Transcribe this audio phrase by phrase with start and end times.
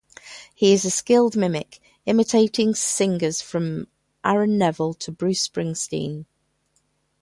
[0.55, 3.85] He is a skilled mimic, imitating singers from
[4.25, 6.25] Aaron Neville to Bruce Springsteen.